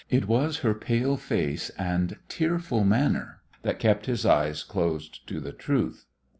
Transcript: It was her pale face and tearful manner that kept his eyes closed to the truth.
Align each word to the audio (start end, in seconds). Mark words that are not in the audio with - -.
It 0.09 0.27
was 0.27 0.57
her 0.65 0.73
pale 0.73 1.15
face 1.15 1.69
and 1.77 2.17
tearful 2.27 2.83
manner 2.83 3.39
that 3.61 3.77
kept 3.77 4.07
his 4.07 4.25
eyes 4.25 4.63
closed 4.63 5.27
to 5.27 5.39
the 5.39 5.51
truth. 5.53 6.07